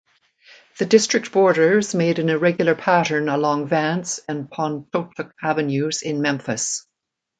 [0.79, 6.87] The district borders made an irregular pattern along Vance and Pontotoc Avenues in Memphis.